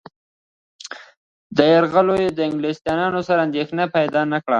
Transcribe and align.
دې 1.55 1.65
یرغلونو 1.75 2.25
له 2.35 2.43
انګلیسيانو 2.49 3.21
سره 3.27 3.39
اندېښنه 3.47 3.83
پیدا 3.95 4.21
نه 4.31 4.39
کړه. 4.43 4.49